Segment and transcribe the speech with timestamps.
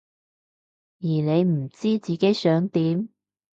[1.01, 3.09] 而你唔知自己想點？